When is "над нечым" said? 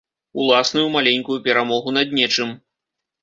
1.99-2.49